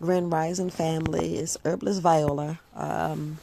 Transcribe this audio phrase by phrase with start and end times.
[0.00, 1.38] Grand Rising family.
[1.38, 2.60] It's Herbalist Viola.
[2.76, 3.38] Um,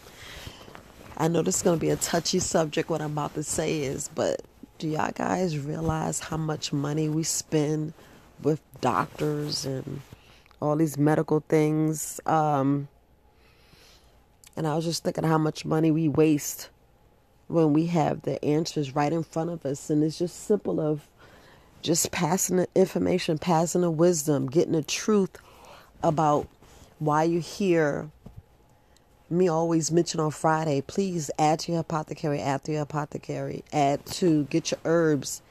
[1.17, 3.81] I know this is going to be a touchy subject, what I'm about to say
[3.81, 4.41] is, but
[4.77, 7.93] do y'all guys realize how much money we spend
[8.41, 10.01] with doctors and
[10.61, 12.21] all these medical things?
[12.25, 12.87] Um,
[14.55, 16.69] and I was just thinking how much money we waste
[17.47, 19.89] when we have the answers right in front of us.
[19.89, 21.07] And it's just simple of
[21.81, 25.37] just passing the information, passing the wisdom, getting the truth
[26.05, 26.47] about
[26.99, 28.09] why you hear
[29.29, 34.05] me always mention on Friday, please add to your apothecary, add to your apothecary, add
[34.05, 35.41] to get your herbs.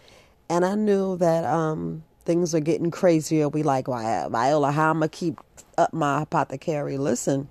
[0.48, 3.48] And I knew that um, things are getting crazier.
[3.48, 5.40] We like, why, Viola, how am I keep
[5.76, 6.98] up my apothecary?
[6.98, 7.48] Listen,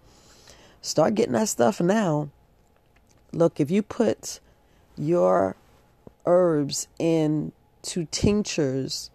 [0.81, 2.29] start getting that stuff now.
[3.33, 4.39] Look, if you put
[4.95, 5.55] your
[6.25, 9.09] herbs into tinctures,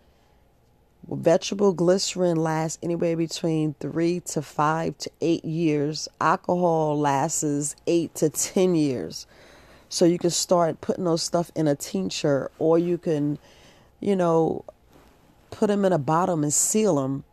[1.11, 6.07] Vegetable glycerin lasts anywhere between three to five to eight years.
[6.21, 9.27] Alcohol lasts eight to ten years.
[9.89, 13.39] So you can start putting those stuff in a tincture, or you can,
[14.01, 14.67] you know,
[15.51, 17.25] put them in a bottle and seal them.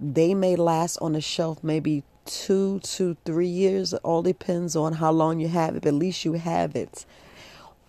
[0.00, 3.92] They may last on the shelf maybe two to three years.
[3.92, 7.04] It all depends on how long you have it, but at least you have it.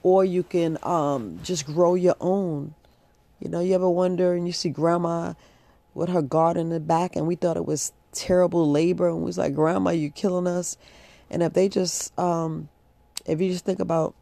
[0.04, 2.76] Or you can um, just grow your own
[3.42, 5.34] you know, you ever wonder and you see grandma
[5.94, 9.24] with her garden in the back and we thought it was terrible labor and we
[9.24, 10.78] was like, Grandma, you're killing us.
[11.30, 12.70] And if they just um
[13.26, 14.16] if you just think about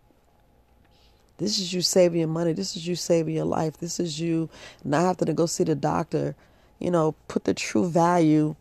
[1.37, 4.49] this is you saving your money, this is you saving your life, this is you
[4.83, 6.35] not having to go see the doctor,
[6.79, 8.55] you know, put the true value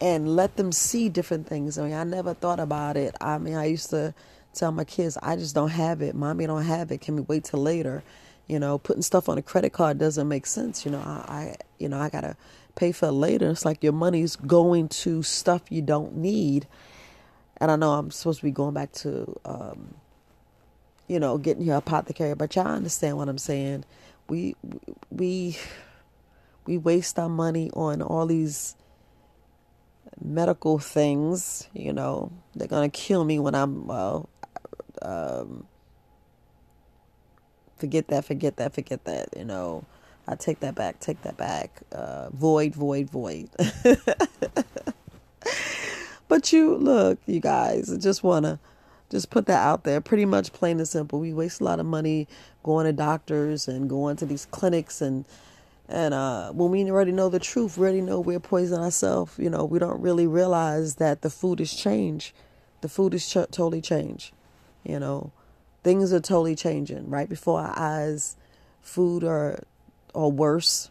[0.00, 1.78] and let them see different things.
[1.78, 3.14] I mean, I never thought about it.
[3.20, 4.14] I mean, I used to
[4.54, 6.14] tell my kids, I just don't have it.
[6.14, 7.02] Mommy don't have it.
[7.02, 8.02] Can we wait till later?
[8.50, 10.84] You know, putting stuff on a credit card doesn't make sense.
[10.84, 12.36] You know, I, I you know, I gotta
[12.74, 13.50] pay for it later.
[13.50, 16.66] It's like your money's going to stuff you don't need.
[17.58, 19.94] And I know I'm supposed to be going back to, um,
[21.08, 23.84] you know, getting your apothecary, but y'all understand what I'm saying.
[24.28, 24.56] We
[25.10, 25.56] we
[26.66, 28.74] we waste our money on all these
[30.20, 31.68] medical things.
[31.72, 34.28] You know, they're gonna kill me when I'm well.
[35.02, 35.66] Um,
[37.80, 39.28] forget that, forget that, forget that.
[39.36, 39.84] You know,
[40.28, 41.80] I take that back, take that back.
[41.90, 43.48] Uh, void, void, void.
[46.28, 48.60] but you look, you guys, I just wanna
[49.10, 50.00] just put that out there.
[50.00, 51.18] Pretty much plain and simple.
[51.18, 52.28] We waste a lot of money
[52.62, 55.24] going to doctors and going to these clinics and
[55.88, 59.36] and uh, when we already know the truth, we already know we're poisoning ourselves.
[59.36, 62.32] You know, we don't really realize that the food is changed.
[62.80, 64.32] The food is ch- totally changed.
[64.84, 65.32] You know,
[65.82, 68.36] things are totally changing right before our eyes.
[68.82, 69.62] Food or
[70.14, 70.90] or worse.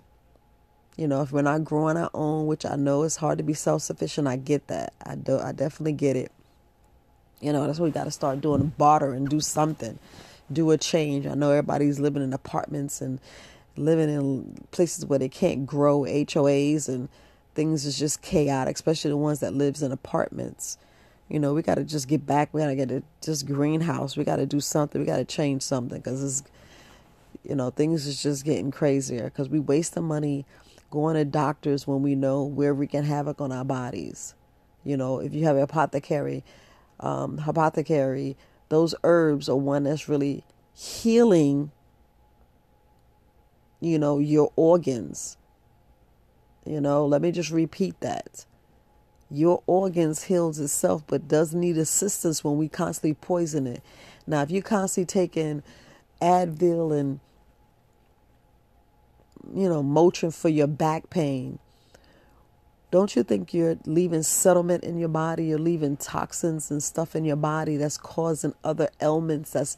[0.95, 3.53] You know, if we're not growing our own, which I know is hard to be
[3.53, 4.93] self sufficient, I get that.
[5.03, 5.39] I do.
[5.39, 6.31] I definitely get it.
[7.39, 9.97] You know, that's what we got to start doing: barter and do something,
[10.51, 11.25] do a change.
[11.25, 13.19] I know everybody's living in apartments and
[13.77, 17.07] living in places where they can't grow HOAs and
[17.55, 20.77] things is just chaotic, especially the ones that lives in apartments.
[21.29, 22.53] You know, we got to just get back.
[22.53, 24.17] We got to get a just greenhouse.
[24.17, 24.99] We got to do something.
[24.99, 26.49] We got to change something because it's,
[27.43, 30.45] you know, things is just getting crazier because we waste the money
[30.89, 34.33] going to doctors when we know where we can wreaking havoc on our bodies.
[34.83, 36.43] You know, if you have apothecary,
[36.99, 38.35] um, apothecary,
[38.69, 41.71] those herbs are one that's really healing,
[43.79, 45.37] you know, your organs.
[46.65, 48.45] You know, let me just repeat that
[49.31, 53.81] your organs heals itself but does need assistance when we constantly poison it.
[54.25, 55.63] Now if you're constantly taking
[56.21, 57.19] advil and
[59.53, 61.59] you know motrin for your back pain
[62.91, 65.45] don't you think you're leaving settlement in your body?
[65.45, 69.77] You're leaving toxins and stuff in your body that's causing other ailments that's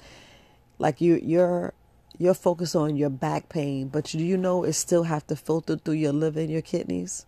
[0.79, 1.73] like you you're
[2.17, 5.75] you're focused on your back pain but do you know it still have to filter
[5.75, 7.25] through your liver and your kidneys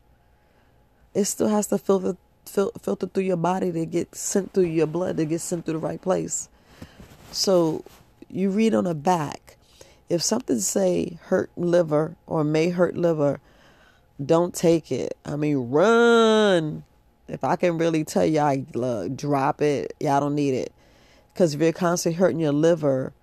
[1.14, 4.88] it still has to filter fil- filter through your body to get sent through your
[4.88, 6.50] blood to get sent through the right place.
[7.32, 7.84] So
[8.30, 9.58] you read on the back,
[10.10, 13.40] if something say hurt liver or may hurt liver,
[14.24, 15.18] don't take it.
[15.26, 16.84] I mean, run.
[17.28, 19.94] If I can really tell y'all, look, drop it.
[20.00, 20.74] Y'all don't need it.
[21.34, 23.14] Because if you're constantly hurting your liver,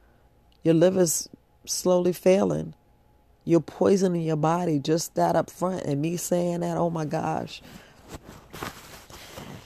[0.65, 1.29] your liver's
[1.65, 2.75] slowly failing.
[3.45, 5.85] You're poisoning your body just that up front.
[5.85, 7.63] And me saying that, oh my gosh.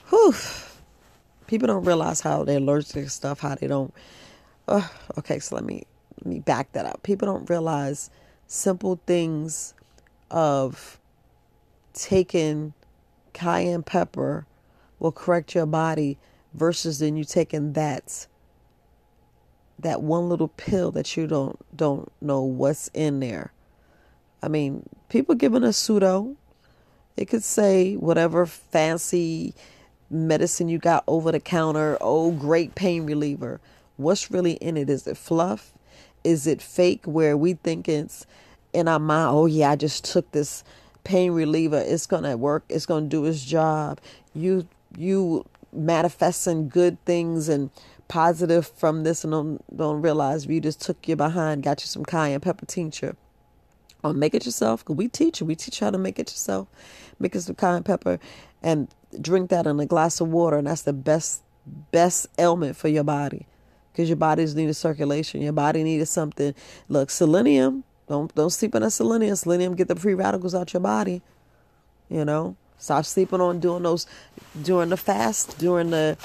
[0.09, 0.33] Whew.
[1.47, 3.93] People don't realize how they're allergic to stuff, how they don't.
[4.67, 4.87] Uh,
[5.17, 5.83] okay, so let me
[6.17, 7.03] let me back that up.
[7.03, 8.09] People don't realize
[8.47, 9.73] simple things
[10.31, 10.99] of
[11.93, 12.73] taking
[13.33, 14.47] cayenne pepper
[14.99, 16.17] will correct your body
[16.53, 18.27] versus then you taking that
[19.77, 23.51] that one little pill that you don't don't know what's in there.
[24.45, 26.35] I mean, people giving a pseudo.
[27.17, 29.55] It could say whatever fancy
[30.11, 31.97] medicine you got over the counter.
[31.99, 33.59] Oh, great pain reliever.
[33.97, 34.87] What's really in it?
[34.87, 35.73] Is it fluff?
[36.23, 37.05] Is it fake?
[37.05, 38.27] Where we think it's
[38.71, 39.35] in our mind.
[39.35, 40.63] Oh yeah, I just took this
[41.03, 41.79] pain reliever.
[41.79, 42.65] It's gonna work.
[42.69, 43.99] It's gonna do its job.
[44.35, 47.71] You you manifesting good things and
[48.07, 52.05] positive from this and don't don't realize you just took your behind, got you some
[52.05, 53.15] cayenne pepper tincture.
[54.05, 55.47] Or make it yourself, because we teach you.
[55.47, 56.67] We teach you how to make it yourself.
[57.19, 58.19] Make it some cayenne pepper
[58.61, 58.87] and
[59.19, 61.41] drink that in a glass of water, and that's the best
[61.91, 63.47] best ailment for your body.
[63.91, 65.41] Because your body's needed circulation.
[65.41, 66.53] Your body needed something.
[66.87, 67.83] Look, selenium.
[68.07, 69.35] Don't don't sleep on that selenium.
[69.35, 71.23] Selenium get the free radicals out your body.
[72.07, 72.55] You know.
[72.77, 74.05] Stop sleeping on doing those
[74.61, 76.17] during the fast, during the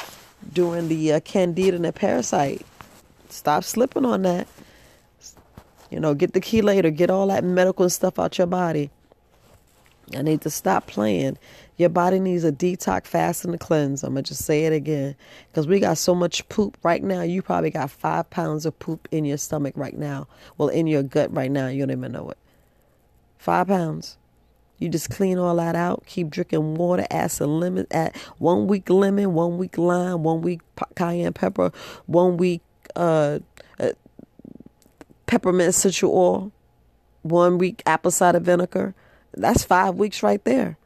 [0.52, 2.66] during the uh, candida and the parasite.
[3.30, 4.48] Stop slipping on that.
[5.90, 8.90] You know, get the chelator, get all that medical stuff out your body.
[10.16, 11.38] I need to stop playing.
[11.76, 14.02] Your body needs a detox, fast, and a cleanse.
[14.02, 15.14] I'm going to just say it again.
[15.48, 17.22] Because we got so much poop right now.
[17.22, 20.26] You probably got five pounds of poop in your stomach right now.
[20.58, 21.68] Well, in your gut right now.
[21.68, 22.38] You don't even know it.
[23.38, 24.16] Five pounds.
[24.78, 26.04] You just clean all that out.
[26.06, 27.06] Keep drinking water.
[27.10, 27.86] Add some lemon.
[27.90, 30.60] Add one week lemon, one week lime, one week
[30.96, 31.70] cayenne pepper,
[32.06, 32.62] one week
[32.96, 33.38] uh,
[35.30, 36.52] peppermint essential oil,
[37.22, 38.96] one week apple cider vinegar.
[39.32, 40.76] That's five weeks right there.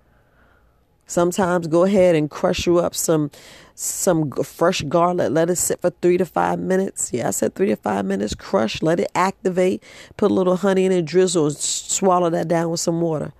[1.07, 3.31] Sometimes go ahead and crush you up some
[3.75, 5.33] some fresh garlic.
[5.33, 7.11] Let it sit for three to five minutes.
[7.11, 8.35] Yeah, I said three to five minutes.
[8.35, 8.83] Crush.
[8.83, 9.83] Let it activate.
[10.19, 11.07] Put a little honey in it.
[11.07, 11.47] Drizzle.
[11.47, 13.33] And swallow that down with some water.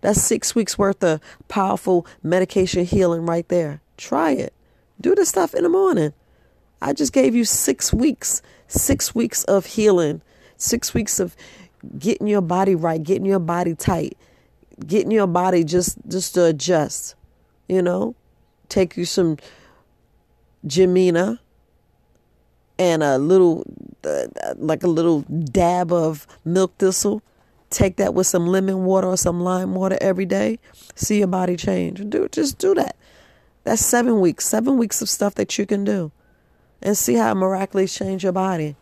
[0.00, 3.80] That's six weeks worth of powerful medication healing right there.
[3.96, 4.52] Try it.
[5.00, 6.12] Do the stuff in the morning.
[6.80, 10.22] I just gave you six weeks, six weeks of healing,
[10.56, 11.36] six weeks of
[11.98, 14.16] getting your body right, getting your body tight,
[14.86, 17.14] getting your body just just to adjust.
[17.68, 18.14] You know,
[18.68, 19.38] take you some
[20.66, 21.38] Jamina
[22.78, 23.64] and a little,
[24.04, 24.26] uh,
[24.56, 27.22] like a little dab of milk thistle
[27.70, 30.58] Take that with some lemon water or some lime water every day.
[30.94, 32.08] See your body change.
[32.08, 32.96] Do just do that.
[33.64, 34.46] That's seven weeks.
[34.46, 36.12] Seven weeks of stuff that you can do,
[36.80, 38.76] and see how miraculously change your body.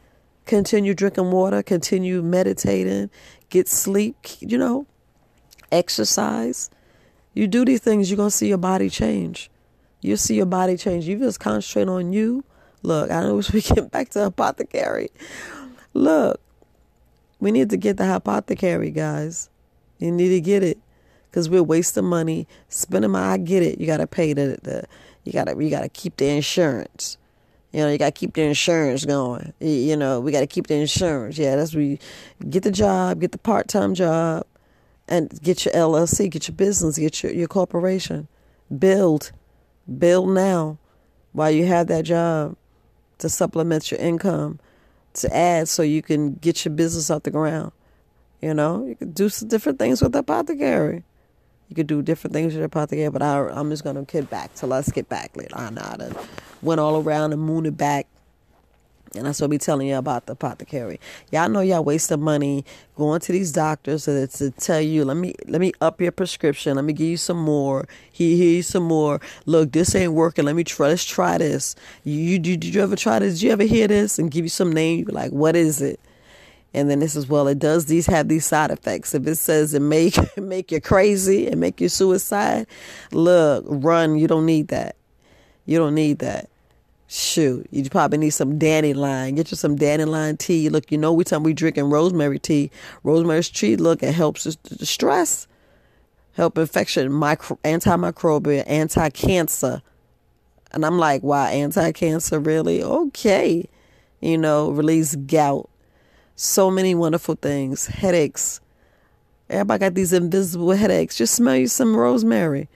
[0.47, 1.63] Continue drinking water.
[1.63, 3.11] Continue meditating.
[3.49, 4.17] Get sleep.
[4.41, 4.87] You know,
[5.73, 6.71] exercise.
[7.35, 9.51] You do these things, you're gonna see your body change.
[10.01, 11.09] You'll see your body change.
[11.09, 12.45] You just concentrate on you.
[12.83, 15.11] Look, I know we get back to apothecary.
[15.95, 16.41] Look,
[17.41, 19.51] we need to get the apothecary, guys.
[19.99, 20.79] You need to get it
[21.31, 23.25] because we're wasting money, spending money.
[23.25, 23.81] I get it.
[23.81, 24.85] You got to pay the, the
[25.25, 27.19] you got to you got to keep the insurance.
[27.75, 29.53] You know, you got to keep the insurance going.
[29.59, 31.37] You know, we got to keep the insurance.
[31.37, 31.99] Yeah, that's we
[32.49, 34.47] get the job, get the part time job,
[35.09, 38.29] and get your LLC, get your business, get your, your corporation.
[38.79, 39.33] Build,
[39.99, 40.79] build now
[41.33, 42.57] while you have that job
[43.19, 44.61] to supplement your income
[45.15, 47.73] to add so you can get your business off the ground.
[48.41, 51.03] You know, you can do some different things with the apothecary.
[51.75, 54.31] You could do different things with the apothecary, but I, am just going to get
[54.31, 55.59] back to let's get back later.
[55.59, 56.09] I know I
[56.63, 58.07] went all around and mooned it back
[59.17, 61.01] and that's what we telling you about the apothecary.
[61.33, 62.65] Y'all know y'all waste wasting money
[62.95, 66.77] going to these doctors to, to tell you, let me let me up your prescription.
[66.77, 67.89] Let me give you some more.
[68.13, 69.21] Here, you some more.
[69.45, 70.45] Look, this ain't working.
[70.45, 70.89] Let me try.
[70.89, 71.75] Let's try this.
[72.05, 73.35] You, you did you ever try this?
[73.35, 74.19] Did you ever hear this?
[74.19, 75.01] And give you some name.
[75.01, 75.99] You be like, what is it?
[76.75, 79.15] And then this is well, it does these have these side effects.
[79.15, 82.67] If it says it make make you crazy and make you suicide,
[83.13, 84.19] look, run.
[84.19, 84.97] You don't need that.
[85.67, 86.51] You don't need that.
[87.07, 89.35] Shoot, you probably need some dandelion.
[89.37, 90.69] Get you some dandelion tea.
[90.69, 92.71] Look, you know, we time we drinking rosemary tea.
[93.03, 95.47] Rosemary's tea, look, it helps the stress,
[96.33, 99.83] help infection, micro, antimicrobial, anti-cancer.
[100.73, 102.83] And I'm like, wow, anti-cancer, really?
[102.83, 103.69] Okay.
[104.21, 105.69] You know, release gout.
[106.37, 107.87] So many wonderful things.
[107.87, 108.61] Headaches.
[109.49, 111.17] Everybody got these invisible headaches.
[111.17, 112.69] Just smell you some rosemary.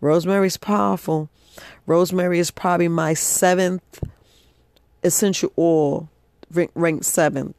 [0.00, 1.30] Rosemary's powerful.
[1.86, 3.82] Rosemary is probably my seventh
[5.02, 6.10] essential oil,
[6.74, 7.54] ranked seventh.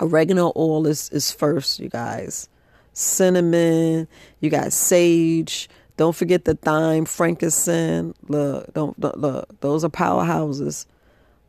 [0.00, 2.48] Oregano oil is, is first, you guys.
[2.92, 4.06] Cinnamon,
[4.40, 5.68] you got sage.
[5.96, 8.16] Don't forget the thyme, frankincense.
[8.28, 9.60] Look, don't, don't look.
[9.60, 10.86] Those are powerhouses.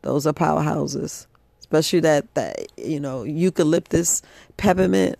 [0.01, 1.27] Those are powerhouses.
[1.67, 4.21] Especially that that you know eucalyptus,
[4.55, 5.17] peppermint.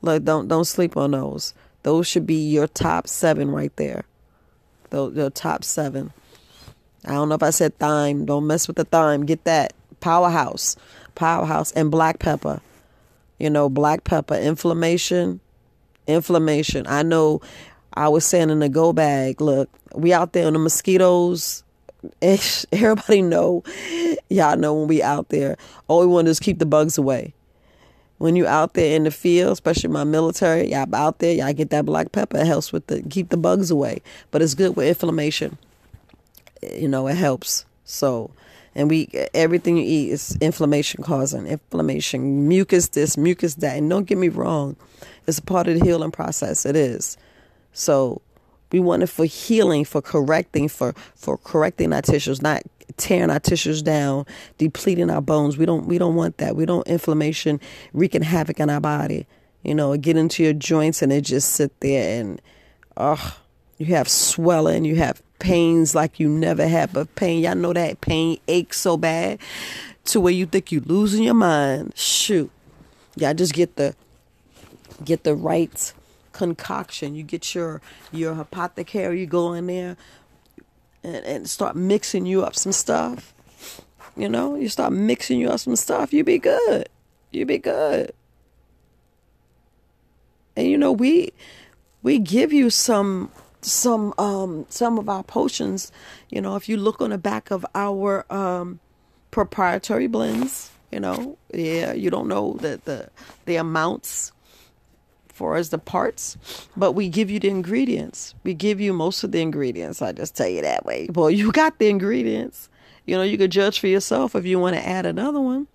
[0.00, 1.52] Look, don't don't sleep on those.
[1.82, 4.04] Those should be your top seven right there.
[4.90, 6.12] The, the top seven.
[7.04, 8.24] I don't know if I said thyme.
[8.24, 9.26] Don't mess with the thyme.
[9.26, 10.76] Get that powerhouse,
[11.14, 12.60] powerhouse, and black pepper.
[13.38, 15.40] You know, black pepper, inflammation,
[16.06, 16.86] inflammation.
[16.86, 17.40] I know.
[17.94, 19.40] I was saying in the go bag.
[19.42, 21.64] Look, we out there in the mosquitoes.
[22.22, 23.62] Everybody know,
[24.28, 25.56] y'all know when we out there.
[25.88, 27.34] All we want to is keep the bugs away
[28.22, 31.70] when you out there in the field, especially my military, y'all out there, y'all get
[31.70, 32.38] that black pepper.
[32.38, 34.00] It helps with the keep the bugs away.
[34.30, 35.58] But it's good with inflammation.
[36.62, 37.64] You know, it helps.
[37.84, 38.30] So
[38.76, 44.06] and we everything you eat is inflammation causing inflammation mucus this mucus that and don't
[44.06, 44.76] get me wrong
[45.26, 47.18] it's a part of the healing process it is
[47.72, 48.22] so
[48.72, 52.62] we want it for healing for correcting for for correcting our tissues not
[52.96, 54.26] tearing our tissues down,
[54.58, 55.56] depleting our bones.
[55.56, 56.56] We don't we don't want that.
[56.56, 57.60] We don't inflammation
[57.92, 59.26] wreaking havoc in our body.
[59.62, 62.40] You know, get into your joints and it just sit there and
[62.96, 63.38] oh
[63.78, 67.42] you have swelling, you have pains like you never had but pain.
[67.42, 69.38] Y'all know that pain aches so bad
[70.04, 71.92] to where you think you're losing your mind.
[71.96, 72.50] Shoot.
[73.16, 73.94] Y'all just get the
[75.04, 75.92] get the right
[76.32, 77.14] concoction.
[77.14, 79.96] You get your your apothecary, you go in there
[81.04, 83.34] and, and start mixing you up some stuff.
[84.16, 86.88] You know, you start mixing you up some stuff, you be good.
[87.30, 88.12] You be good.
[90.56, 91.32] And you know, we
[92.02, 93.30] we give you some
[93.62, 95.90] some um some of our potions.
[96.28, 98.80] You know, if you look on the back of our um
[99.30, 103.08] proprietary blends, you know, yeah, you don't know the the,
[103.46, 104.32] the amounts
[105.32, 106.36] far as the parts,
[106.76, 108.34] but we give you the ingredients.
[108.44, 110.02] We give you most of the ingredients.
[110.02, 111.08] I just tell you that way.
[111.12, 112.68] Well, you got the ingredients.
[113.06, 115.66] You know, you could judge for yourself if you want to add another one,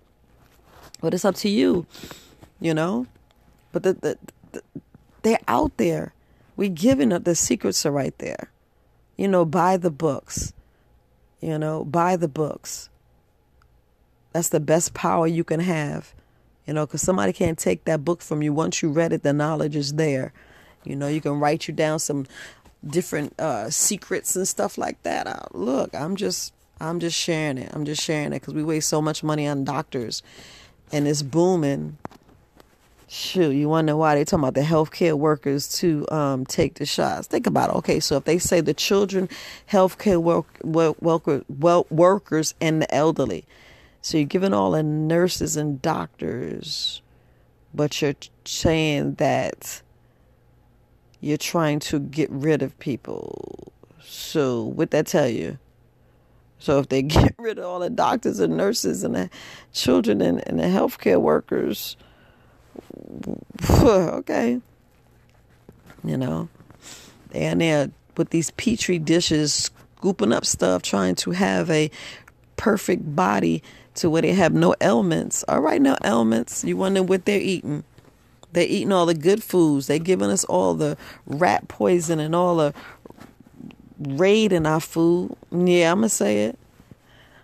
[1.00, 1.86] but it's up to you.
[2.60, 3.06] You know,
[3.72, 4.18] but the, the,
[4.52, 4.62] the
[5.22, 6.14] they're out there.
[6.56, 8.50] We giving up the secrets are right there.
[9.16, 10.52] You know, buy the books.
[11.40, 12.88] You know, buy the books.
[14.32, 16.14] That's the best power you can have
[16.68, 18.52] you know, because somebody can't take that book from you.
[18.52, 20.34] Once you read it, the knowledge is there.
[20.84, 22.26] You know, you can write you down some
[22.86, 25.26] different uh, secrets and stuff like that.
[25.26, 27.70] Uh, look, I'm just, I'm just sharing it.
[27.74, 30.22] I'm just sharing it because we waste so much money on doctors,
[30.92, 31.96] and it's booming.
[33.10, 37.26] Shoot, you wonder why they talking about the healthcare workers to um, take the shots?
[37.28, 37.76] Think about it.
[37.76, 39.30] Okay, so if they say the children,
[39.70, 43.46] healthcare work, work, well, workers, and the elderly,
[44.00, 47.02] so you're giving all the nurses and doctors,
[47.74, 48.14] but you're
[48.44, 49.82] saying that
[51.20, 53.72] you're trying to get rid of people.
[54.00, 55.58] So what that tell you?
[56.58, 59.30] So if they get rid of all the doctors and nurses and the
[59.72, 61.96] children and, and the healthcare workers,
[63.70, 64.60] okay,
[66.04, 66.48] you know,
[67.32, 71.90] and they're with these petri dishes scooping up stuff, trying to have a
[72.56, 73.62] perfect body
[73.98, 75.44] to where they have no ailments.
[75.48, 76.62] All right, no ailments.
[76.62, 77.82] You wonder what they're eating.
[78.52, 79.88] They're eating all the good foods.
[79.88, 82.74] They're giving us all the rat poison and all the
[83.98, 85.36] raid in our food.
[85.50, 86.58] Yeah, I'm gonna say it.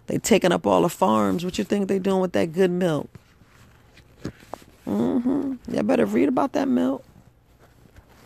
[0.07, 1.45] They taking up all the farms.
[1.45, 3.09] What you think they doing with that good milk?
[4.87, 5.55] Mm-hmm.
[5.75, 7.05] You better read about that milk.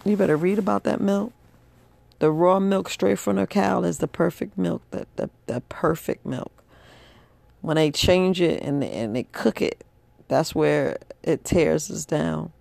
[0.05, 1.33] You better read about that milk.
[2.19, 4.83] The raw milk straight from the cow is the perfect milk.
[4.91, 6.58] The, the, the perfect milk
[7.61, 9.85] when they change it and and they cook it,
[10.29, 12.53] that's where it tears us down.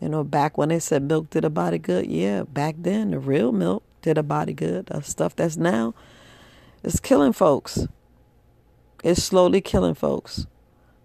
[0.00, 3.18] You know, back when they said milk did a body good, yeah, back then the
[3.18, 4.86] real milk did a body good.
[4.86, 5.94] The stuff that's now
[6.82, 7.86] is killing folks.
[9.02, 10.46] It's slowly killing folks.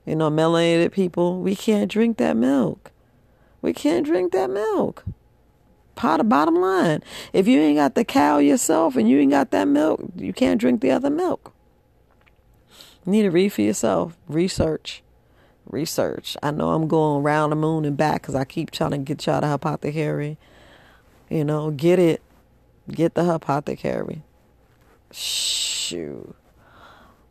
[0.05, 2.91] You know, melanated people, we can't drink that milk.
[3.61, 5.03] We can't drink that milk.
[5.95, 7.03] Part of bottom line.
[7.33, 10.59] If you ain't got the cow yourself and you ain't got that milk, you can't
[10.59, 11.53] drink the other milk.
[13.09, 14.15] Need to read for yourself.
[14.27, 15.01] Research.
[15.65, 16.37] Research.
[16.43, 19.25] I know I'm going around the moon and back because I keep trying to get
[19.25, 20.37] y'all the apothecary.
[21.27, 22.21] You know, get it.
[22.87, 24.21] Get the apothecary.
[25.11, 26.35] Shoot.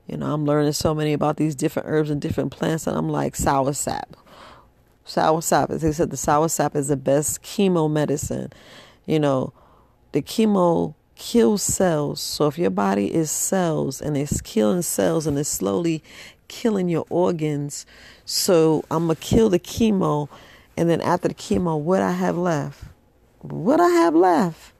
[0.08, 3.08] You know, I'm learning so many about these different herbs and different plants, and I'm
[3.08, 4.14] like, soursop.
[5.04, 8.52] Sour sap, as they said, the soursop is the best chemo medicine.
[9.06, 9.52] You know,
[10.10, 12.20] the chemo kills cells.
[12.20, 16.02] So if your body is cells and it's killing cells and it's slowly
[16.46, 17.84] killing your organs,
[18.24, 20.28] so I'm gonna kill the chemo,
[20.76, 22.84] and then after the chemo, what I have left?
[23.40, 24.72] What I have left?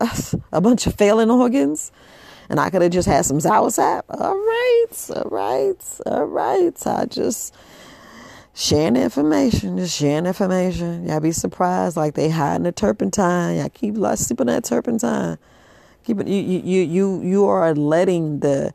[0.52, 1.92] A bunch of failing organs,
[2.48, 4.02] and I could have just had some soursop.
[4.10, 6.86] All right, all right, all right.
[6.86, 7.54] I just
[8.58, 11.06] sharing information, just sharing information.
[11.06, 13.56] Y'all be surprised, like they hiding the turpentine.
[13.56, 15.38] Y'all keep like sleeping that turpentine.
[16.02, 18.74] Keep it, you, you, you, you are letting the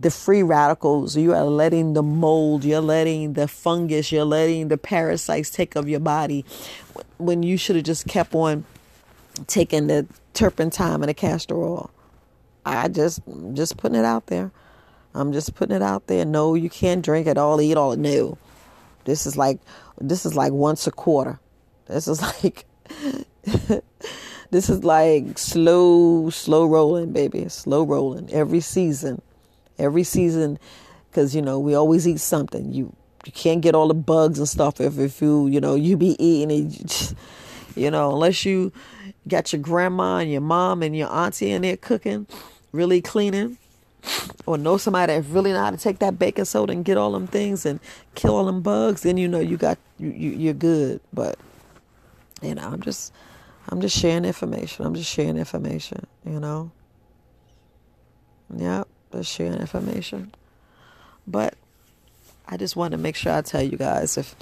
[0.00, 4.78] the free radicals, you are letting the mold, you're letting the fungus, you're letting the
[4.78, 6.44] parasites take of your body
[7.18, 8.64] when you should have just kept on
[9.48, 11.90] taking the turpentine and the castor oil.
[12.64, 13.20] I just
[13.52, 14.52] just putting it out there.
[15.14, 16.24] I'm just putting it out there.
[16.24, 17.96] No, you can't drink it all, eat all.
[17.96, 18.38] No,
[19.08, 19.58] this is like
[20.00, 21.40] this is like once a quarter.
[21.86, 22.64] This is like
[24.50, 27.48] this is like slow, slow rolling, baby.
[27.48, 29.22] Slow rolling every season
[29.78, 30.58] every season
[31.10, 34.48] because you know we always eat something you you can't get all the bugs and
[34.48, 37.14] stuff if, if you you know you be eating it
[37.76, 38.72] you know unless you
[39.26, 42.26] got your grandma and your mom and your auntie in there cooking
[42.72, 43.58] really cleaning
[44.46, 47.12] or know somebody that really know how to take that baking soda and get all
[47.12, 47.80] them things and
[48.14, 51.00] kill all them bugs then you know you got you, you you're good.
[51.12, 51.38] But
[52.40, 53.12] you know i'm just
[53.68, 54.86] i'm just sharing information.
[54.86, 56.70] I'm just sharing information you know?
[58.56, 60.32] Yep just sharing information.
[61.26, 61.54] But
[62.46, 64.34] I just want to make sure I tell you guys if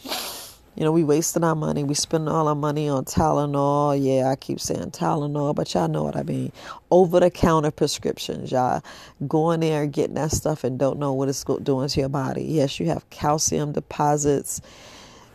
[0.76, 3.98] you know we wasting our money, we spending all our money on Tylenol.
[4.00, 6.52] Yeah, I keep saying Tylenol, but y'all know what I mean.
[6.90, 8.82] Over the counter prescriptions, y'all
[9.26, 12.44] going there getting that stuff and don't know what it's doing to your body.
[12.44, 14.60] Yes, you have calcium deposits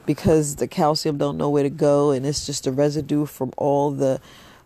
[0.05, 3.91] because the calcium don't know where to go, and it's just a residue from all
[3.91, 4.21] the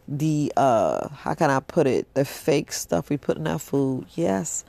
[0.07, 4.05] the uh how can I put it the fake stuff we put in our food
[4.15, 4.63] yes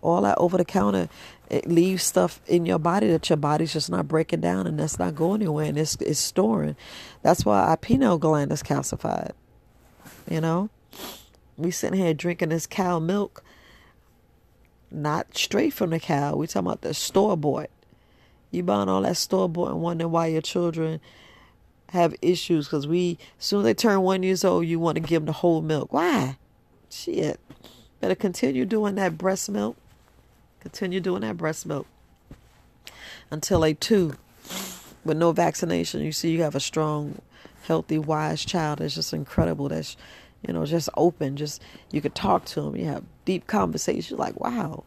[0.00, 1.08] all that over the counter
[1.50, 4.98] it leaves stuff in your body that your body's just not breaking down and that's
[4.98, 6.76] not going anywhere and it's, it's storing
[7.22, 9.32] that's why our pineal gland is calcified
[10.30, 10.68] you know
[11.56, 13.42] we sitting here drinking this cow milk
[14.90, 17.70] not straight from the cow we talking about the store bought
[18.50, 21.00] you buying all that store bought and wondering why your children
[21.90, 25.22] have issues because we, soon as they turn one years old, you want to give
[25.22, 25.92] them the whole milk.
[25.92, 26.36] Why?
[26.90, 27.40] Shit.
[28.00, 29.76] Better continue doing that breast milk.
[30.60, 31.86] Continue doing that breast milk
[33.30, 34.16] until they two
[35.04, 36.02] with no vaccination.
[36.02, 37.20] You see, you have a strong,
[37.62, 38.80] healthy, wise child.
[38.80, 39.68] It's just incredible.
[39.68, 39.96] That's,
[40.46, 41.36] you know, just open.
[41.36, 42.76] Just you could talk to them.
[42.76, 44.18] You have deep conversations.
[44.18, 44.84] Like, wow,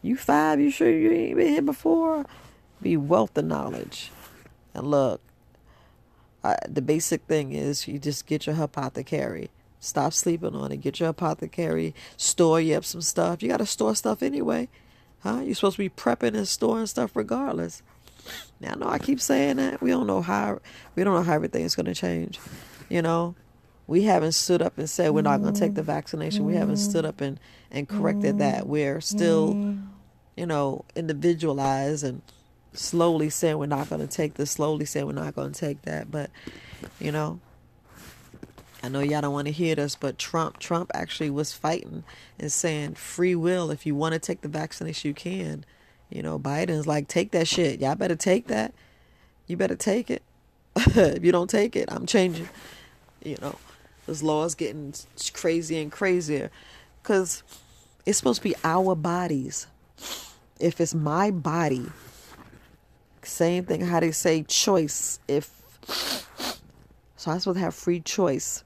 [0.00, 0.60] you five?
[0.60, 2.26] You sure you ain't been here before?
[2.80, 4.10] Be wealth of knowledge.
[4.74, 5.20] And look,
[6.42, 9.50] uh, the basic thing is you just get your apothecary.
[9.78, 10.78] Stop sleeping on it.
[10.78, 11.94] Get your apothecary.
[12.16, 13.42] Store you up some stuff.
[13.42, 14.68] You got to store stuff anyway.
[15.22, 15.40] Huh?
[15.44, 17.82] You're supposed to be prepping and storing stuff regardless.
[18.60, 19.80] Now, I know I keep saying that.
[19.80, 20.60] We don't know how
[20.94, 22.38] we don't know how everything's going to change.
[22.88, 23.34] You know,
[23.86, 26.44] we haven't stood up and said we're not going to take the vaccination.
[26.44, 28.66] We haven't stood up and and corrected that.
[28.66, 29.76] We're still,
[30.36, 32.22] you know, individualized and
[32.74, 35.82] slowly saying we're not going to take this, slowly saying we're not going to take
[35.82, 36.10] that.
[36.10, 36.30] But,
[37.00, 37.40] you know,
[38.82, 42.04] I know y'all don't want to hear this, but Trump, Trump actually was fighting
[42.38, 43.70] and saying free will.
[43.70, 45.64] If you want to take the vaccination, you can.
[46.10, 47.80] You know, Biden's like, take that shit.
[47.80, 48.74] Y'all better take that.
[49.46, 50.22] You better take it.
[50.76, 52.48] if you don't take it, I'm changing.
[53.24, 53.56] You know,
[54.06, 54.94] this law is getting
[55.32, 56.50] crazier and crazier
[57.02, 57.42] because
[58.04, 59.66] it's supposed to be our bodies.
[60.58, 61.86] If it's my body
[63.24, 65.18] same thing how they say choice.
[65.28, 65.50] If
[67.16, 68.64] so, I'm supposed to have free choice.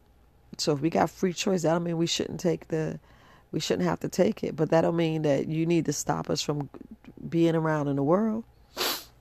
[0.59, 2.99] So if we got free choice, that don't mean we shouldn't take the,
[3.53, 4.57] we shouldn't have to take it.
[4.57, 6.69] But that don't mean that you need to stop us from
[7.29, 8.45] being around in the world.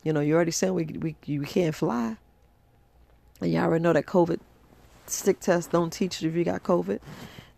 [0.04, 2.18] You know, you already said we we you can't fly,
[3.42, 4.40] and you already know that COVID
[5.08, 7.00] stick test don't teach you if you got COVID.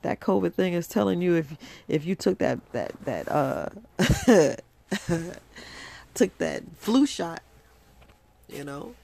[0.04, 1.58] That COVID thing is telling you if
[1.90, 3.68] if you took that that that uh
[6.14, 7.42] took that flu shot
[8.48, 8.96] you know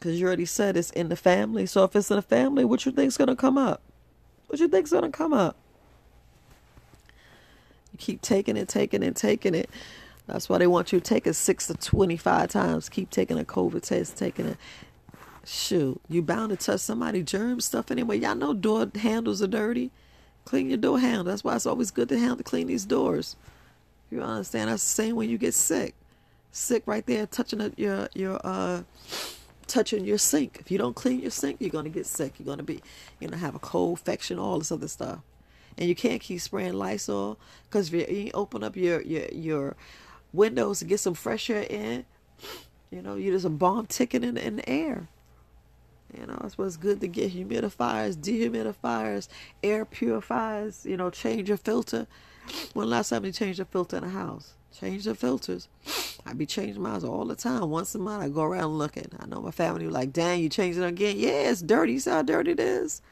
[0.00, 1.66] because you already said it's in the family.
[1.66, 3.82] So if it's in the family what you think's gonna come up?
[4.48, 5.56] What you think's gonna come up?
[7.92, 9.70] You keep taking it taking it taking it.
[10.26, 12.88] That's why they want you to take it six to 25 times.
[12.88, 14.56] Keep taking a covid test taking it
[15.44, 18.18] shoot you bound to touch somebody germ stuff anyway.
[18.18, 19.90] Y'all know door handles are dirty.
[20.44, 21.24] Clean your door handle.
[21.24, 23.36] That's why it's always good to handle clean these doors.
[24.10, 24.70] You understand?
[24.70, 25.94] That's the same when you get sick.
[26.52, 28.82] Sick right there touching your your uh
[29.70, 30.58] touching your sink.
[30.60, 32.34] If you don't clean your sink, you're gonna get sick.
[32.38, 32.82] You're gonna be
[33.18, 35.20] you're gonna have a cold infection, all this other stuff.
[35.78, 39.76] And you can't keep spraying Lysol because if you open up your your your
[40.32, 42.04] windows to get some fresh air in,
[42.90, 45.08] you know, you just a bomb ticking in, in the air.
[46.18, 49.28] You know, it's what's good to get humidifiers, dehumidifiers,
[49.62, 52.08] air purifiers, you know, change your filter.
[52.72, 54.54] When last time you changed a filter in a house?
[54.78, 55.68] Change the filters.
[56.26, 57.70] I be changing mine all the time.
[57.70, 59.08] Once a month, I go around looking.
[59.18, 61.16] I know my family like, dang, you changing again?
[61.18, 61.94] Yeah, it's dirty.
[61.94, 63.02] You see how dirty it is?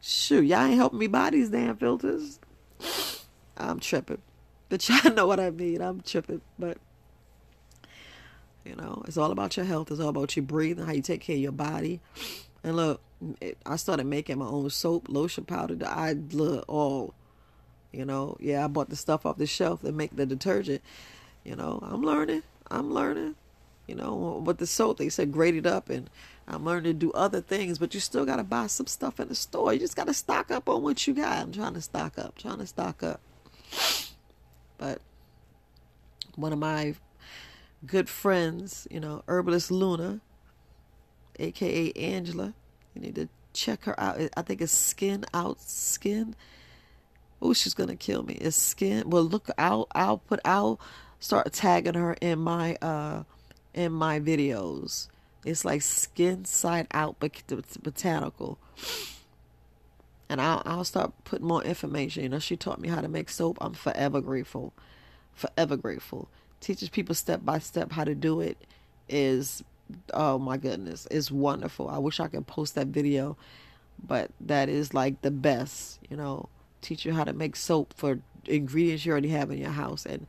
[0.00, 2.40] Shoot, y'all ain't helping me buy these damn filters.
[3.56, 4.20] I'm tripping.
[4.68, 5.80] But y'all know what I mean.
[5.80, 6.40] I'm tripping.
[6.58, 6.78] But,
[8.64, 9.90] you know, it's all about your health.
[9.90, 12.00] It's all about your breathing, how you take care of your body.
[12.64, 13.00] And look,
[13.40, 15.76] it, I started making my own soap, lotion, powder.
[15.86, 17.14] I look all,
[17.92, 20.82] you know, yeah, I bought the stuff off the shelf to make the detergent.
[21.44, 22.42] You know, I'm learning.
[22.70, 23.36] I'm learning.
[23.86, 26.08] You know, but the soap, they said grade it up and
[26.46, 29.28] I'm learning to do other things, but you still got to buy some stuff in
[29.28, 29.72] the store.
[29.72, 31.38] You just got to stock up on what you got.
[31.38, 33.20] I'm trying to stock up, trying to stock up.
[34.78, 35.00] But
[36.36, 36.94] one of my
[37.86, 40.20] good friends, you know, Herbalist Luna,
[41.38, 42.54] aka Angela,
[42.94, 44.20] you need to check her out.
[44.36, 46.34] I think it's Skin Out Skin.
[47.42, 48.34] Oh, she's gonna kill me.
[48.34, 49.10] It's Skin.
[49.10, 50.80] Well, look, I'll I'll put I'll
[51.20, 53.24] start tagging her in my uh
[53.74, 55.08] in my videos
[55.44, 57.42] it's like skin side out but
[57.82, 58.58] botanical.
[60.28, 62.22] And I'll, I'll start putting more information.
[62.22, 63.58] You know, she taught me how to make soap.
[63.60, 64.72] I'm forever grateful.
[65.34, 66.28] Forever grateful.
[66.60, 68.56] Teaches people step by step how to do it
[69.08, 69.62] is,
[70.14, 71.88] oh my goodness, it's wonderful.
[71.88, 73.36] I wish I could post that video,
[74.02, 76.48] but that is like the best, you know,
[76.82, 80.04] teach you how to make soap for ingredients you already have in your house.
[80.04, 80.26] And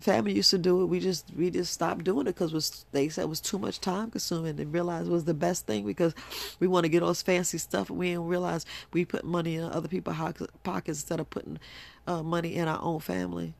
[0.00, 0.86] family used to do it.
[0.86, 4.10] We just we just stopped doing it because they said it was too much time
[4.10, 6.14] consuming and realized it was the best thing because
[6.60, 9.56] we want to get all this fancy stuff and we didn't realize we put money
[9.56, 10.16] in other people's
[10.62, 11.58] pockets instead of putting
[12.06, 13.54] uh, money in our own family.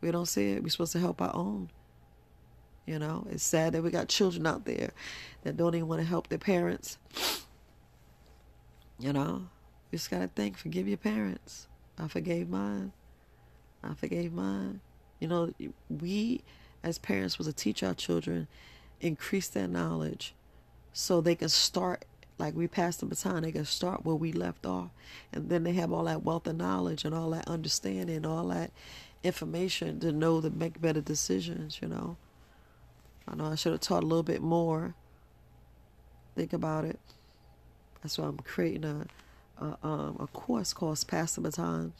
[0.00, 0.62] We don't see it.
[0.62, 1.70] We're supposed to help our own.
[2.84, 4.92] You know, it's sad that we got children out there
[5.42, 6.98] that don't even want to help their parents.
[8.98, 9.48] You know,
[9.90, 11.68] you just gotta think, forgive your parents.
[11.98, 12.92] I forgave mine.
[13.82, 14.80] I forgave mine.
[15.20, 15.52] You know,
[15.88, 16.42] we
[16.82, 18.46] as parents was to teach our children,
[19.00, 20.34] increase their knowledge
[20.92, 22.04] so they can start
[22.38, 24.90] like we passed the baton, they can start where we left off.
[25.32, 28.72] And then they have all that wealth of knowledge and all that understanding, all that
[29.22, 32.16] information to know to make better decisions, you know.
[33.26, 34.94] I know I should have taught a little bit more.
[36.36, 37.00] Think about it.
[38.02, 39.06] That's why I'm creating a
[39.60, 41.92] a, um, a course called Pass the Baton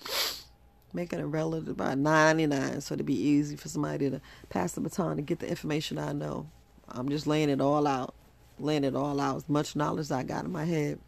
[0.96, 5.18] making it relative about 99 so it'd be easy for somebody to pass the baton
[5.18, 6.48] and get the information I know.
[6.88, 8.14] I'm just laying it all out,
[8.58, 10.98] laying it all out, as much knowledge as I got in my head.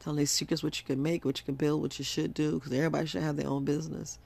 [0.00, 2.54] Telling these secrets what you can make, what you can build, what you should do,
[2.54, 4.18] because everybody should have their own business.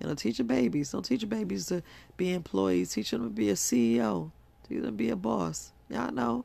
[0.00, 0.90] You know, teach your babies.
[0.90, 1.82] Don't teach your babies to
[2.16, 2.92] be employees.
[2.92, 4.32] Teach them to be a CEO.
[4.68, 5.72] Teach them to be a boss.
[5.88, 6.44] Y'all know.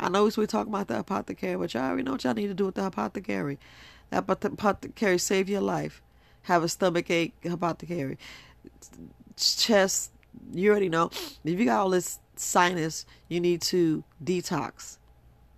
[0.00, 2.54] I know we talk about the apothecary, but y'all already know what y'all need to
[2.54, 3.58] do with the apothecary.
[4.10, 6.02] That apothecary save your life
[6.42, 8.18] have a stomach ache, apothecary.
[9.36, 10.12] Chest,
[10.52, 11.10] you already know.
[11.44, 14.98] If you got all this sinus, you need to detox.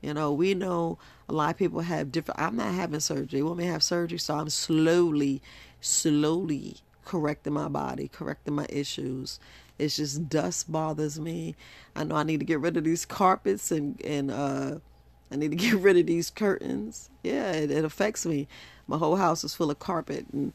[0.01, 0.99] You know, we know
[1.29, 2.41] a lot of people have different.
[2.41, 3.41] I'm not having surgery.
[3.41, 4.19] To have surgery?
[4.19, 5.43] So I'm slowly,
[5.81, 9.39] slowly correcting my body, correcting my issues.
[9.81, 11.57] It's just dust bothers me.
[11.97, 14.77] I know I need to get rid of these carpets and and uh,
[15.33, 17.11] I need to get rid of these curtains.
[17.23, 18.47] Yeah, it, it affects me.
[18.87, 20.53] My whole house is full of carpet and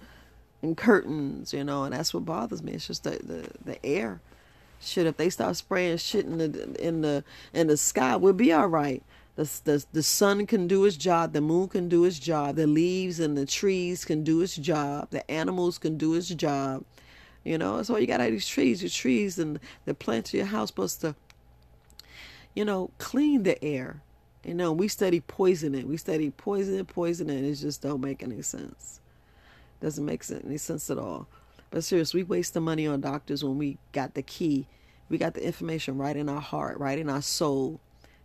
[0.62, 2.74] and curtains, you know, and that's what bothers me.
[2.74, 4.22] It's just the the, the air.
[4.80, 8.54] Shit, if they start spraying shit in the in the in the sky, we'll be
[8.54, 9.02] all right.
[9.36, 11.34] The, the the sun can do its job.
[11.34, 12.56] The moon can do its job.
[12.56, 15.10] The leaves and the trees can do its job.
[15.10, 16.84] The animals can do its job.
[17.46, 18.82] You know, why you got all these trees.
[18.82, 21.16] Your trees and the plants of your house supposed to,
[22.56, 24.02] you know, clean the air.
[24.44, 25.88] You know, we study poisoning.
[25.88, 27.46] We study poisoning, poisoning.
[27.46, 29.00] It just don't make any sense.
[29.80, 31.28] Doesn't make any sense at all.
[31.70, 34.68] But seriously, we waste the money on doctors when we got the key.
[35.08, 37.80] We got the information right in our heart, right in our soul.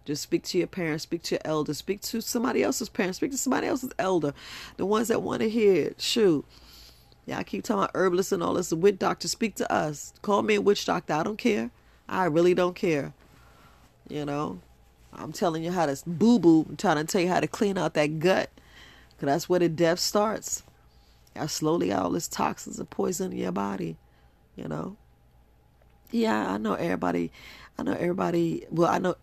[0.07, 3.33] Just speak to your parents, speak to your elders, speak to somebody else's parents, speak
[3.33, 4.33] to somebody else's elder.
[4.79, 6.01] The ones that want to hear it.
[6.01, 6.47] Shoot.
[7.31, 8.73] Yeah, I keep talking about herbalists and all this.
[8.73, 10.13] Witch doctor, speak to us.
[10.21, 11.13] Call me a witch doctor.
[11.13, 11.71] I don't care.
[12.09, 13.15] I really don't care.
[14.09, 14.59] You know,
[15.13, 16.67] I'm telling you how to boo boo.
[16.69, 18.51] I'm trying to tell you how to clean out that gut.
[19.11, 20.65] Because that's where the death starts.
[21.37, 23.97] I slowly got all this toxins and poison in your body,
[24.57, 24.97] you know.
[26.11, 27.31] Yeah, I know everybody.
[27.79, 28.67] I know everybody.
[28.73, 29.15] Well, I know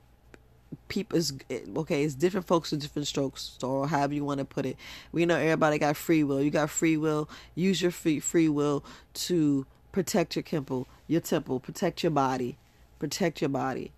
[0.88, 1.34] people is
[1.76, 2.04] okay.
[2.04, 4.78] It's different folks with different strokes, or however you want to put it.
[5.12, 6.42] We know everybody got free will.
[6.42, 7.30] You got free will.
[7.56, 8.84] Use your free free will
[9.16, 12.58] to protect your temple, your temple, protect your body,
[13.00, 13.92] protect your body.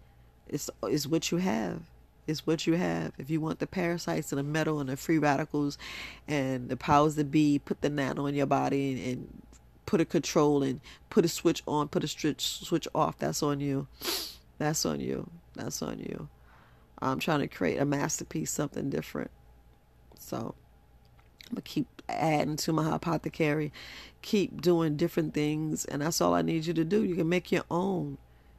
[0.48, 1.82] It's it's what you have
[2.30, 3.14] it's what you have.
[3.18, 5.78] If you want the parasites and the metal and the free radicals
[6.28, 9.42] and the powers that be, put the nano in your body and, and
[9.88, 13.18] put a control and put a switch on, put a switch switch off.
[13.18, 13.88] That's on you.
[14.60, 15.30] That's on you.
[15.56, 16.28] That's on you.
[17.02, 19.32] I'm trying to create a masterpiece, something different.
[20.20, 20.56] So
[21.50, 23.72] I'm gonna keep adding to my apothecary,
[24.22, 27.04] keep doing different things, and that's all I need you to do.
[27.04, 28.18] You can make your own.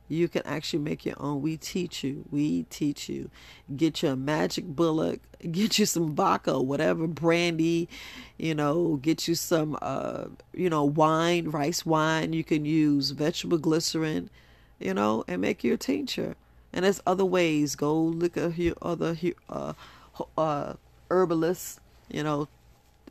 [0.09, 1.41] You can actually make your own.
[1.41, 2.25] We teach you.
[2.33, 3.31] We teach you.
[3.77, 5.21] Get your magic bullet.
[5.53, 7.89] Get you some vodka, whatever brandy.
[8.37, 12.33] You know, get you some, uh, you know, wine, rice wine.
[12.33, 14.31] You can use vegetable glycerin.
[14.81, 16.35] You know, and make your tincture.
[16.73, 17.75] And there's other ways.
[17.75, 19.17] Go look at your other
[19.49, 19.73] uh,
[20.37, 20.75] uh,
[21.11, 21.81] herbalists.
[22.09, 22.49] You know,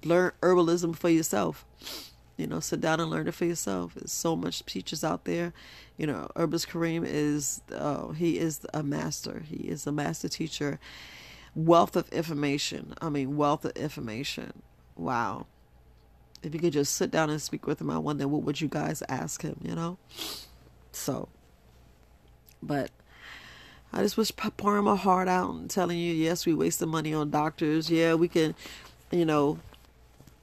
[0.03, 1.65] learn herbalism for yourself.
[2.37, 3.95] You know, sit down and learn it for yourself.
[3.95, 5.51] There's so much teachers out there.
[5.97, 9.43] You know, Herbalist Kareem is uh, he is a master.
[9.45, 10.79] He is a master teacher.
[11.53, 12.93] Wealth of information.
[13.01, 14.53] I mean, wealth of information.
[14.95, 15.47] Wow.
[16.41, 18.69] If you could just sit down and speak with him, I wonder what would you
[18.69, 19.59] guys ask him.
[19.61, 19.97] You know.
[20.93, 21.27] So,
[22.63, 22.91] but
[23.91, 27.31] I just was pouring my heart out and telling you, yes, we wasted money on
[27.31, 27.89] doctors.
[27.89, 28.53] Yeah, we can,
[29.11, 29.59] you know,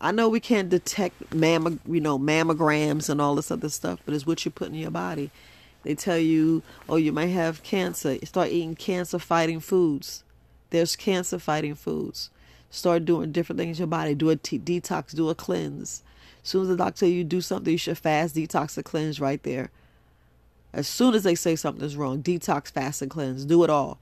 [0.01, 4.15] I know we can't detect mammo, you know, mammograms and all this other stuff, but
[4.15, 5.31] it's what you put in your body.
[5.85, 8.19] They tell you, oh, you might have cancer.
[8.25, 10.25] Start eating cancer fighting foods.
[10.71, 12.31] There's cancer fighting foods.
[12.71, 14.15] Start doing different things in your body.
[14.15, 16.03] Do a t- detox, do a cleanse.
[16.43, 19.43] As soon as the doctor you do something, you should fast, detox, and cleanse right
[19.45, 19.71] there.
[20.77, 23.45] As soon as they say something's wrong, detox, fast, and cleanse.
[23.45, 23.99] Do it all.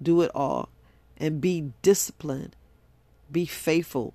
[0.00, 0.68] Do it all.
[1.16, 2.54] And be disciplined.
[3.32, 4.14] Be faithful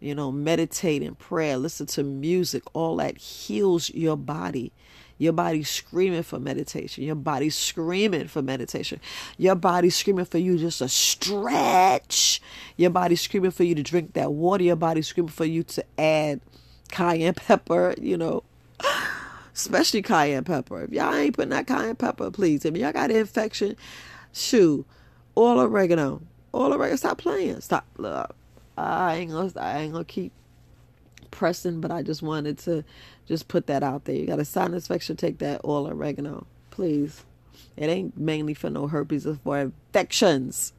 [0.00, 4.72] you know, meditate in prayer, listen to music, all that heals your body.
[5.20, 7.02] Your body's screaming for meditation.
[7.02, 9.00] Your body's screaming for meditation.
[9.36, 12.40] Your body's screaming for you just to stretch.
[12.76, 14.62] Your body's screaming for you to drink that water.
[14.62, 16.40] Your body's screaming for you to add
[16.92, 18.44] cayenne pepper, you know,
[19.58, 20.82] especially cayenne pepper.
[20.84, 22.64] If y'all ain't putting that cayenne pepper, please.
[22.64, 23.76] If y'all got an infection,
[24.32, 24.84] shoo,
[25.34, 26.22] all oregano.
[26.52, 26.96] All oregano.
[26.96, 27.60] Stop playing.
[27.60, 27.84] Stop.
[27.98, 28.34] Look,
[28.76, 30.32] I ain't gonna I ain't gonna keep
[31.30, 32.84] pressing, but I just wanted to
[33.26, 34.14] just put that out there.
[34.14, 37.24] You got a sinus infection, take that all oregano, please.
[37.76, 40.72] It ain't mainly for no herpes, it's for infections,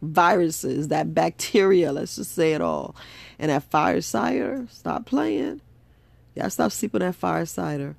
[0.00, 1.92] viruses, that bacteria.
[1.92, 2.96] Let's just say it all.
[3.38, 5.60] And that fire cider, stop playing.
[6.34, 7.96] Y'all stop sleeping that fire cider.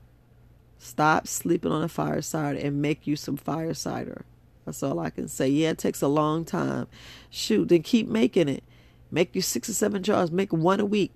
[0.84, 4.26] Stop sleeping on a fire cider and make you some fire cider.
[4.66, 5.48] That's all I can say.
[5.48, 6.88] Yeah, it takes a long time.
[7.30, 8.66] Shoot, then keep making it.
[9.10, 10.30] Make you six or seven jars.
[10.30, 11.14] Make one a week.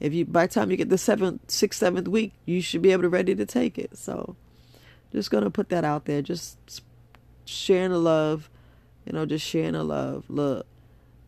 [0.00, 2.90] If you by the time you get the seventh, sixth, seventh week, you should be
[2.90, 3.96] able to ready to take it.
[3.96, 4.34] So,
[5.12, 6.20] just gonna put that out there.
[6.20, 6.82] Just
[7.44, 8.50] sharing the love,
[9.06, 10.24] you know, just sharing the love.
[10.28, 10.66] Look,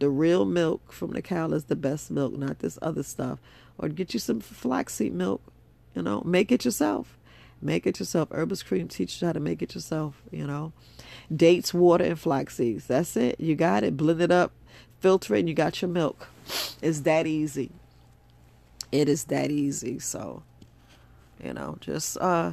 [0.01, 3.39] the real milk from the cow is the best milk, not this other stuff.
[3.79, 5.43] Or get you some flaxseed milk.
[5.95, 7.17] You know, make it yourself.
[7.63, 8.29] Make it yourself.
[8.33, 10.21] Herbalist Kareem teaches you how to make it yourself.
[10.31, 10.73] You know,
[11.35, 12.87] dates, water, and flax seeds.
[12.87, 13.41] That's it.
[13.41, 13.97] You got it.
[13.97, 14.53] Blend it up
[15.03, 16.29] filter it and you got your milk.
[16.81, 17.71] It's that easy.
[18.93, 19.99] It is that easy.
[19.99, 20.45] So,
[21.43, 22.53] you know, just uh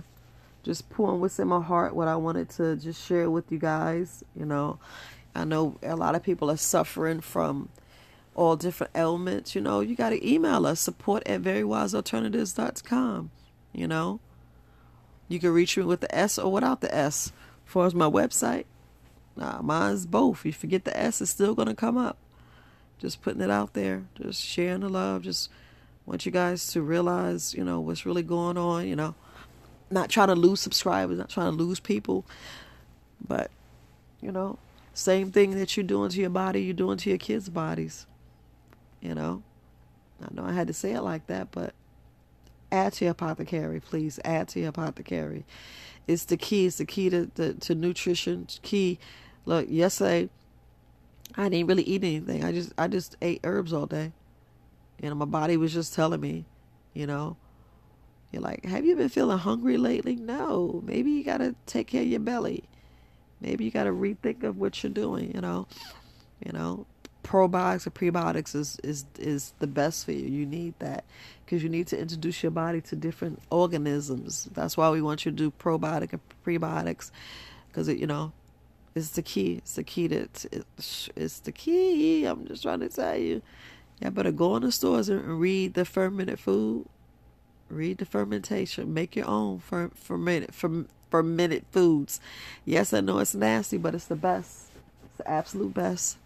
[0.64, 4.24] just pouring what's in my heart, what I wanted to just share with you guys,
[4.36, 4.80] you know.
[5.36, 7.70] I know a lot of people are suffering from
[8.36, 13.32] all different ailments, you know, you got to email us support at verywisealternatives.com,
[13.74, 14.20] you know.
[15.30, 17.32] You can reach me with the S or without the S.
[17.66, 18.66] As far as my website,
[19.38, 20.46] nah, mine's both.
[20.46, 22.18] You forget the S, it's still going to come up
[23.00, 25.24] just putting it out there, just sharing the love.
[25.24, 25.50] Just
[26.06, 28.88] want you guys to realize, you know, what's really going on.
[28.88, 29.16] You know,
[29.90, 32.26] not trying to lose subscribers, not trying to lose people,
[33.26, 33.50] but
[34.22, 34.60] you know,
[34.94, 38.06] same thing that you're doing to your body, you're doing to your kids' bodies.
[39.02, 39.44] You know,
[40.22, 41.74] I know I had to say it like that, but
[42.72, 44.20] add to your apothecary, please.
[44.24, 45.46] Add to your apothecary.
[46.08, 46.66] It's the key.
[46.66, 48.48] It's the key to, to, to nutrition.
[48.62, 49.00] Key.
[49.46, 50.30] Look, yesterday
[51.36, 52.44] I didn't really eat anything.
[52.44, 54.12] I just I just ate herbs all day.
[55.02, 56.46] You know, my body was just telling me,
[56.94, 57.38] you know,
[58.32, 60.16] you're like, have you been feeling hungry lately?
[60.16, 60.82] No.
[60.86, 62.64] Maybe you gotta take care of your belly.
[63.42, 65.68] Maybe you gotta rethink of what you're doing, you know.
[66.46, 66.86] You know,
[67.24, 70.28] probiotics or prebiotics is is is the best for you.
[70.28, 71.06] You need that
[71.46, 74.48] because you need to introduce your body to different organisms.
[74.54, 77.12] That's why we want you to do probiotic and prebiotics
[77.68, 78.32] because you know,
[78.96, 79.56] it's the key.
[79.58, 82.26] It's the key to, it's, it's the key.
[82.26, 83.42] I'm just trying to tell you.
[84.02, 86.88] Yeah, better go in the stores and read the fermented food.
[87.70, 88.94] Read the fermentation.
[88.94, 92.20] Make your own fer- fermented ferm- fermented foods.
[92.66, 94.70] Yes, I know it's nasty, but it's the best.
[95.06, 96.18] It's the absolute best.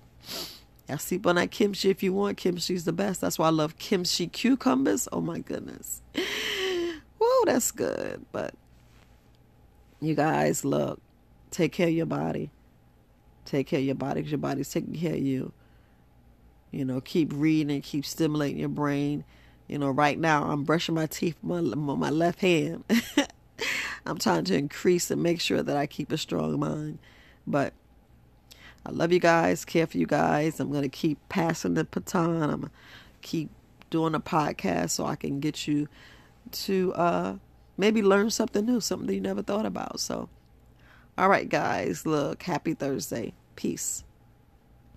[0.90, 2.38] Yeah, sleep on that kimchi if you want.
[2.38, 3.22] Kimchi's the best.
[3.22, 5.08] That's why I love kimchi cucumbers.
[5.12, 6.02] Oh my goodness.
[7.18, 8.26] Whoa, that's good.
[8.32, 8.54] But
[10.02, 11.00] you guys, look,
[11.52, 12.52] take care of your body.
[13.46, 15.54] Take care of your body because your body's taking care of you.
[16.72, 19.24] You know, keep reading, and keep stimulating your brain.
[19.68, 22.84] You know, right now I'm brushing my teeth with my, my left hand.
[24.06, 27.00] I'm trying to increase and make sure that I keep a strong mind.
[27.48, 27.74] But
[28.86, 30.60] I love you guys, care for you guys.
[30.60, 32.42] I'm going to keep passing the baton.
[32.44, 32.72] I'm going to
[33.22, 33.50] keep
[33.90, 35.88] doing a podcast so I can get you
[36.52, 37.36] to uh,
[37.78, 40.00] maybe learn something new, something that you never thought about.
[40.00, 40.30] So,
[41.18, 43.34] all right, guys, look, happy Thursday.
[43.56, 44.04] Peace.